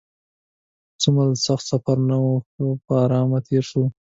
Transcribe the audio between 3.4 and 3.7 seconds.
تېر